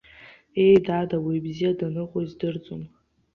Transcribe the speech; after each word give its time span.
Ее, 0.61 0.77
дад, 0.85 1.09
ауаҩы 1.17 1.39
бзиа 1.45 1.71
даныҟоу 1.79 2.21
издырӡом. 2.23 2.83